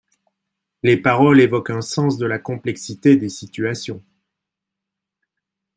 Les 0.81 0.97
paroles 0.97 1.39
évoquent 1.41 1.69
un 1.69 1.81
sens 1.81 2.17
de 2.17 2.25
la 2.25 2.39
complexité 2.39 3.17
des 3.17 3.29
situations. 3.29 4.03